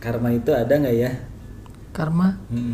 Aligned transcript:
Karma 0.00 0.32
itu 0.32 0.48
ada 0.48 0.72
nggak 0.80 0.96
ya? 0.96 1.12
Karma, 1.92 2.40
Hmm. 2.48 2.72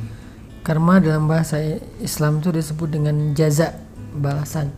karma 0.62 1.02
dalam 1.02 1.26
bahasa 1.26 1.58
Islam 1.98 2.38
itu 2.38 2.54
disebut 2.54 2.86
dengan 2.86 3.34
jaza, 3.34 3.74
balasan. 4.14 4.70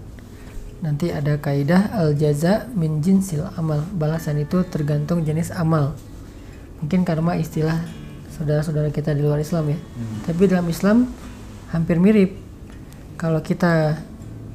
Nanti 0.81 1.13
ada 1.13 1.37
kaidah 1.37 1.93
al 1.93 2.17
jaza 2.17 2.73
min 2.73 3.05
jinsil 3.05 3.45
amal. 3.61 3.85
Balasan 4.01 4.41
itu 4.41 4.65
tergantung 4.65 5.29
jenis 5.29 5.53
amal. 5.53 5.93
Mungkin 6.81 7.05
karma 7.05 7.37
istilah 7.37 7.85
saudara-saudara 8.33 8.89
kita 8.89 9.13
di 9.13 9.21
luar 9.21 9.45
Islam 9.45 9.77
ya. 9.77 9.79
Tapi 10.25 10.41
dalam 10.49 10.65
Islam 10.73 11.13
hampir 11.69 12.01
mirip. 12.01 12.33
Kalau 13.21 13.45
kita 13.45 14.01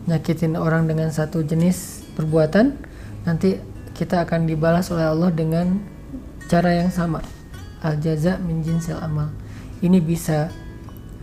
nyakitin 0.09 0.57
orang 0.57 0.89
dengan 0.89 1.13
satu 1.13 1.45
jenis 1.45 2.09
perbuatan, 2.17 2.73
nanti 3.29 3.61
kita 3.93 4.25
akan 4.25 4.49
dibalas 4.49 4.89
oleh 4.89 5.05
Allah 5.05 5.29
dengan 5.29 5.98
cara 6.49 6.73
yang 6.73 6.89
sama. 6.89 7.21
Al 7.79 8.01
jaza 8.01 8.41
min 8.41 8.65
jinsil 8.65 8.97
amal. 8.99 9.29
Ini 9.79 10.01
bisa 10.03 10.51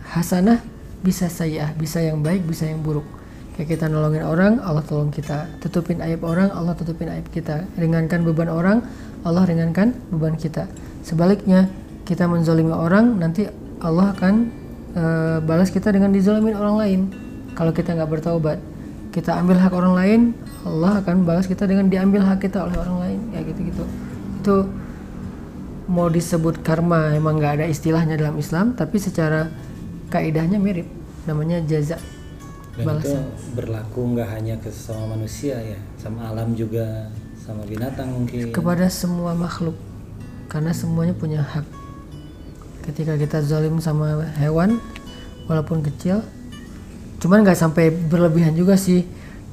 hasanah, 0.09 0.63
bisa 1.03 1.27
sayyah, 1.29 1.75
bisa 1.77 2.01
yang 2.01 2.23
baik, 2.23 2.47
bisa 2.47 2.65
yang 2.65 2.81
buruk. 2.81 3.05
Kayak 3.53 3.77
kita 3.77 3.85
nolongin 3.91 4.25
orang, 4.25 4.63
Allah 4.63 4.81
tolong 4.81 5.11
kita. 5.11 5.49
Tutupin 5.61 6.01
aib 6.01 6.25
orang, 6.25 6.49
Allah 6.53 6.73
tutupin 6.73 7.11
aib 7.11 7.27
kita. 7.29 7.67
Ringankan 7.77 8.25
beban 8.25 8.49
orang, 8.49 8.81
Allah 9.21 9.43
ringankan 9.45 9.93
beban 10.09 10.37
kita. 10.39 10.65
Sebaliknya, 11.05 11.69
kita 12.07 12.25
menzolimi 12.25 12.71
orang, 12.71 13.19
nanti 13.19 13.45
Allah 13.83 14.13
akan 14.13 14.33
eh, 14.93 15.37
balas 15.43 15.69
kita 15.69 15.91
dengan 15.93 16.13
dizolimin 16.13 16.53
orang 16.53 16.75
lain. 16.81 16.99
Kalau 17.57 17.73
kita 17.73 17.97
nggak 17.97 18.09
bertaubat, 18.21 18.57
kita 19.09 19.33
ambil 19.33 19.57
hak 19.57 19.73
orang 19.73 19.93
lain, 19.97 20.21
Allah 20.61 21.01
akan 21.01 21.25
balas 21.25 21.49
kita 21.49 21.65
dengan 21.65 21.89
diambil 21.89 22.21
hak 22.25 22.45
kita 22.45 22.61
oleh 22.61 22.77
orang 22.77 22.97
lain. 23.01 23.19
Ya 23.33 23.41
gitu-gitu. 23.41 23.83
Itu 24.41 24.55
mau 25.87 26.11
disebut 26.11 26.59
karma 26.61 27.15
emang 27.15 27.39
nggak 27.39 27.63
ada 27.63 27.65
istilahnya 27.65 28.19
dalam 28.19 28.35
Islam 28.35 28.75
tapi 28.75 28.99
secara 28.99 29.47
kaidahnya 30.11 30.59
mirip. 30.59 30.87
Namanya 31.27 31.59
jaza 31.63 31.99
Dan 32.77 33.01
itu 33.01 33.19
berlaku 33.57 34.15
nggak 34.15 34.29
hanya 34.37 34.55
ke 34.61 34.69
sama 34.69 35.17
manusia 35.17 35.57
ya, 35.59 35.79
sama 35.97 36.29
alam 36.29 36.53
juga, 36.53 37.09
sama 37.41 37.65
binatang 37.65 38.13
mungkin. 38.13 38.53
kepada 38.53 38.85
semua 38.87 39.33
makhluk 39.33 39.73
karena 40.45 40.71
semuanya 40.71 41.17
punya 41.17 41.41
hak. 41.41 41.65
Ketika 42.85 43.17
kita 43.17 43.41
zalim 43.43 43.81
sama 43.83 44.23
hewan 44.39 44.79
walaupun 45.49 45.81
kecil 45.83 46.21
cuman 47.17 47.41
nggak 47.41 47.57
sampai 47.57 47.89
berlebihan 47.91 48.53
juga 48.53 48.77
sih. 48.77 49.03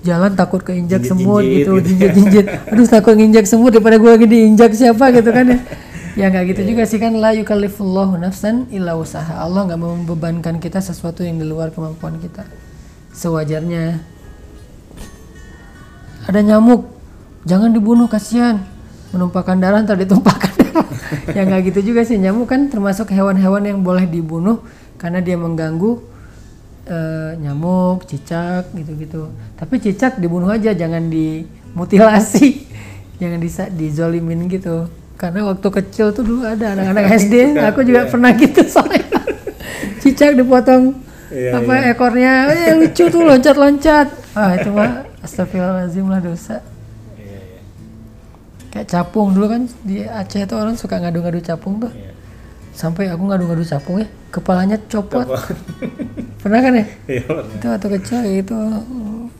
Jalan 0.04 0.36
takut 0.36 0.60
keinjak 0.60 1.00
semut 1.00 1.40
Jinjit-jinjit 1.40 1.64
gitu 1.64 1.72
gitu. 1.80 1.86
jinjit 1.88 2.10
jinjit 2.12 2.46
aduh 2.68 2.84
takut 2.84 3.16
nginjak 3.16 3.48
semut 3.48 3.72
daripada 3.72 3.96
gua 3.96 4.20
lagi 4.20 4.28
diinjak 4.28 4.76
siapa 4.76 5.08
gitu 5.16 5.32
kan 5.32 5.48
ya 5.48 5.58
ya 6.14 6.30
nggak 6.30 6.54
gitu 6.54 6.62
juga 6.62 6.82
sih 6.86 7.02
kan 7.02 7.18
la 7.18 7.34
yukallifullahu 7.34 8.14
nafsan 8.22 8.70
illa 8.70 8.94
usaha 8.94 9.34
Allah 9.42 9.66
nggak 9.66 9.80
membebankan 9.82 10.62
kita 10.62 10.78
sesuatu 10.78 11.26
yang 11.26 11.42
di 11.42 11.46
luar 11.46 11.74
kemampuan 11.74 12.22
kita. 12.22 12.46
Sewajarnya. 13.14 13.98
Ada 16.30 16.40
nyamuk. 16.40 16.86
Jangan 17.46 17.74
dibunuh 17.74 18.06
kasihan. 18.06 18.62
Menumpahkan 19.10 19.58
darah 19.58 19.82
ntar 19.82 19.98
ditumpahkan. 19.98 20.50
Darah 20.54 20.86
ya 21.36 21.42
nggak 21.46 21.74
gitu 21.74 21.94
juga 21.94 22.06
sih. 22.06 22.18
Nyamuk 22.18 22.46
kan 22.46 22.70
termasuk 22.70 23.10
hewan-hewan 23.10 23.62
yang 23.66 23.78
boleh 23.82 24.06
dibunuh 24.06 24.62
karena 24.98 25.18
dia 25.18 25.34
mengganggu 25.34 25.98
eh, 26.86 27.30
nyamuk 27.42 28.06
cicak 28.06 28.70
gitu-gitu. 28.70 29.34
Tapi 29.58 29.82
cicak 29.82 30.22
dibunuh 30.22 30.50
aja 30.50 30.70
jangan 30.70 31.10
dimutilasi. 31.10 32.48
Jangan 33.14 33.38
disa 33.38 33.70
dizolimin 33.70 34.50
gitu 34.50 34.90
karena 35.14 35.40
waktu 35.46 35.68
kecil 35.70 36.10
tuh 36.10 36.24
dulu 36.26 36.42
ada 36.42 36.74
anak-anak 36.74 37.04
SD 37.22 37.34
aku 37.58 37.80
juga 37.86 38.10
pernah 38.10 38.30
gitu 38.34 38.62
soalnya. 38.66 39.02
Cicak 40.02 40.36
dipotong 40.36 41.04
Iya, 41.34 41.50
apa 41.58 41.74
ekornya. 41.90 42.46
Eh, 42.54 42.78
lucu 42.78 43.10
tuh 43.10 43.26
loncat-loncat. 43.26 44.06
Ah 44.38 44.54
itu 44.54 44.70
mah 44.70 45.02
astagfirullahaladzim 45.18 46.06
lah 46.06 46.22
dosa. 46.22 46.62
Iya, 47.18 47.38
iya, 47.42 47.60
kayak 48.70 48.86
capung 48.86 49.34
dulu 49.34 49.50
kan 49.50 49.62
di 49.82 50.06
Aceh 50.06 50.46
itu 50.46 50.54
orang 50.54 50.78
suka 50.78 51.02
ngadu-ngadu 51.02 51.42
capung 51.42 51.82
tuh. 51.82 51.90
Iya. 51.90 52.12
sampai 52.74 53.06
aku 53.06 53.30
ngadu-ngadu 53.30 53.62
capung 53.62 54.02
ya 54.02 54.08
kepalanya 54.34 54.74
copot. 54.90 55.26
Pernah 56.42 56.58
kan 56.58 56.72
ya? 56.74 56.86
Iya, 57.06 57.22
pernah. 57.22 57.54
itu 57.54 57.66
waktu 57.70 57.88
kecil 57.98 58.18
itu 58.26 58.58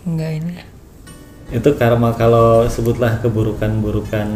enggak 0.06 0.30
ini. 0.38 0.54
Itu 1.50 1.74
karma 1.74 2.14
kalau 2.14 2.66
sebutlah 2.70 3.18
keburukan-burukan 3.22 4.28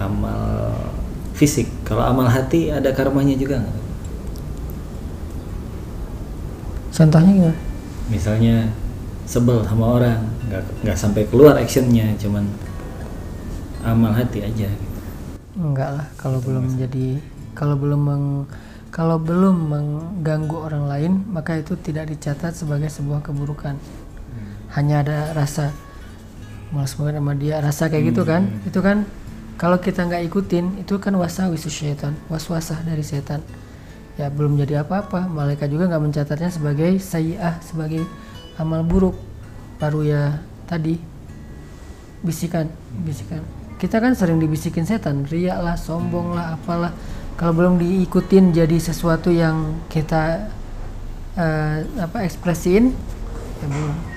amal 0.00 0.72
fisik. 1.36 1.68
Kalau 1.84 2.02
amal 2.02 2.26
hati 2.26 2.72
ada 2.72 2.90
karmanya 2.90 3.36
juga 3.36 3.60
nggak? 3.60 3.78
contohnya 6.90 7.32
gimana 7.32 7.58
Misalnya 8.10 8.56
sebel 9.22 9.62
sama 9.62 9.94
orang, 10.02 10.20
nggak 10.50 10.82
nggak 10.82 10.98
sampai 10.98 11.22
keluar 11.30 11.54
actionnya, 11.54 12.10
cuman 12.18 12.44
amal 13.86 14.10
hati 14.10 14.42
aja. 14.42 14.66
Gitu. 14.66 14.88
enggak 15.60 15.90
lah 15.92 16.06
kalau 16.18 16.42
belum 16.42 16.74
menjadi 16.74 17.20
kalau 17.54 17.76
belum 17.78 18.00
meng, 18.00 18.26
kalau 18.90 19.20
belum 19.20 19.56
mengganggu 19.70 20.56
orang 20.56 20.84
lain 20.88 21.12
maka 21.30 21.58
itu 21.60 21.76
tidak 21.78 22.08
dicatat 22.10 22.56
sebagai 22.56 22.88
sebuah 22.88 23.20
keburukan 23.20 23.76
hanya 24.74 25.02
ada 25.02 25.18
rasa 25.34 25.74
malas 26.70 26.94
banget 26.94 27.18
sama 27.18 27.34
dia 27.34 27.58
rasa 27.58 27.90
kayak 27.90 28.14
gitu 28.14 28.22
kan 28.22 28.46
itu 28.62 28.78
kan 28.78 29.02
kalau 29.60 29.76
kita 29.76 30.08
nggak 30.08 30.24
ikutin 30.32 30.80
itu 30.80 30.96
kan 30.96 31.12
wasawis 31.20 31.68
syaitan 31.68 32.16
waswasah 32.32 32.80
dari 32.80 33.04
setan. 33.04 33.44
Ya 34.16 34.32
belum 34.32 34.56
jadi 34.56 34.80
apa-apa. 34.80 35.28
Malaikat 35.28 35.68
juga 35.68 35.84
nggak 35.84 36.00
mencatatnya 36.00 36.48
sebagai 36.48 36.96
sayiah 36.96 37.60
sebagai 37.60 38.08
amal 38.56 38.80
buruk. 38.80 39.20
Baru 39.76 40.00
ya 40.00 40.40
tadi 40.64 40.96
bisikan 42.24 42.72
bisikan. 43.04 43.44
Kita 43.76 44.00
kan 44.00 44.16
sering 44.16 44.40
dibisikin 44.40 44.88
setan 44.88 45.28
riak 45.28 45.60
lah 45.60 45.76
sombong 45.76 46.32
lah 46.32 46.56
apalah. 46.56 46.96
Kalau 47.36 47.52
belum 47.52 47.76
diikutin 47.76 48.56
jadi 48.56 48.80
sesuatu 48.80 49.28
yang 49.28 49.76
kita 49.92 50.48
eh, 51.36 51.84
apa 52.00 52.24
ekspresiin 52.24 52.96
ya 53.60 53.66
belum 53.68 54.09